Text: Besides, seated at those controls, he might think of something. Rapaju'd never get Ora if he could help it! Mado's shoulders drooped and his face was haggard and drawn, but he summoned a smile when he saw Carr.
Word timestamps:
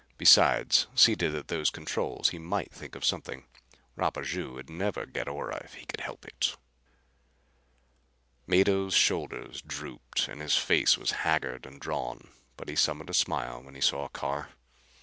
Besides, 0.17 0.87
seated 0.95 1.35
at 1.35 1.47
those 1.49 1.69
controls, 1.69 2.29
he 2.29 2.39
might 2.39 2.71
think 2.71 2.95
of 2.95 3.05
something. 3.05 3.45
Rapaju'd 3.95 4.67
never 4.67 5.05
get 5.05 5.27
Ora 5.27 5.61
if 5.63 5.75
he 5.75 5.85
could 5.85 5.99
help 6.01 6.25
it! 6.25 6.57
Mado's 8.47 8.95
shoulders 8.95 9.61
drooped 9.61 10.27
and 10.27 10.41
his 10.41 10.57
face 10.57 10.97
was 10.97 11.11
haggard 11.21 11.67
and 11.67 11.79
drawn, 11.79 12.29
but 12.57 12.67
he 12.67 12.75
summoned 12.75 13.11
a 13.11 13.13
smile 13.13 13.61
when 13.61 13.75
he 13.75 13.81
saw 13.81 14.07
Carr. 14.07 14.49